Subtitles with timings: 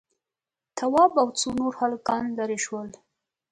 [0.77, 2.89] تواب او څو نور هلکان ليرې شول.